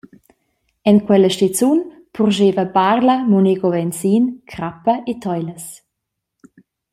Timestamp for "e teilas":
5.11-5.65